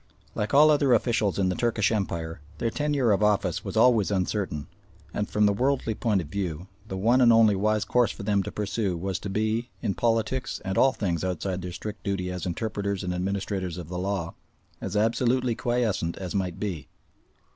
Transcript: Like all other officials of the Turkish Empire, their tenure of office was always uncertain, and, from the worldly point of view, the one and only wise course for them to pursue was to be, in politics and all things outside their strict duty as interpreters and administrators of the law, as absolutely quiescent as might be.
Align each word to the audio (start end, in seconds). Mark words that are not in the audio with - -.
Like 0.33 0.51
all 0.51 0.71
other 0.71 0.93
officials 0.95 1.37
of 1.37 1.47
the 1.49 1.53
Turkish 1.55 1.91
Empire, 1.91 2.41
their 2.57 2.71
tenure 2.71 3.11
of 3.11 3.21
office 3.21 3.63
was 3.63 3.77
always 3.77 4.09
uncertain, 4.09 4.65
and, 5.13 5.29
from 5.29 5.45
the 5.45 5.53
worldly 5.53 5.93
point 5.93 6.21
of 6.21 6.27
view, 6.27 6.67
the 6.87 6.97
one 6.97 7.21
and 7.21 7.31
only 7.31 7.55
wise 7.55 7.85
course 7.85 8.11
for 8.11 8.23
them 8.23 8.41
to 8.41 8.51
pursue 8.51 8.97
was 8.97 9.19
to 9.19 9.29
be, 9.29 9.69
in 9.79 9.93
politics 9.93 10.59
and 10.65 10.75
all 10.75 10.91
things 10.91 11.23
outside 11.23 11.61
their 11.61 11.71
strict 11.71 12.03
duty 12.03 12.31
as 12.31 12.47
interpreters 12.47 13.03
and 13.03 13.13
administrators 13.13 13.77
of 13.77 13.89
the 13.89 13.99
law, 13.99 14.33
as 14.81 14.97
absolutely 14.97 15.53
quiescent 15.53 16.17
as 16.17 16.33
might 16.33 16.59
be. 16.59 16.87